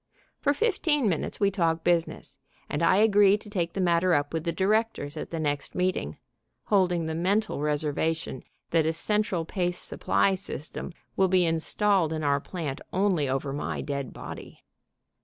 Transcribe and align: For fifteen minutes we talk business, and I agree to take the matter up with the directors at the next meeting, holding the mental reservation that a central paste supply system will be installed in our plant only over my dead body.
For 0.39 0.51
fifteen 0.51 1.07
minutes 1.07 1.39
we 1.39 1.51
talk 1.51 1.83
business, 1.83 2.39
and 2.67 2.81
I 2.81 2.95
agree 2.95 3.37
to 3.37 3.49
take 3.51 3.73
the 3.73 3.79
matter 3.79 4.15
up 4.15 4.33
with 4.33 4.45
the 4.45 4.51
directors 4.51 5.15
at 5.15 5.29
the 5.29 5.39
next 5.39 5.75
meeting, 5.75 6.17
holding 6.63 7.05
the 7.05 7.13
mental 7.13 7.61
reservation 7.61 8.41
that 8.71 8.87
a 8.87 8.93
central 8.93 9.45
paste 9.45 9.87
supply 9.87 10.33
system 10.33 10.91
will 11.15 11.27
be 11.27 11.45
installed 11.45 12.13
in 12.13 12.23
our 12.23 12.39
plant 12.39 12.81
only 12.91 13.29
over 13.29 13.53
my 13.53 13.81
dead 13.81 14.11
body. 14.11 14.63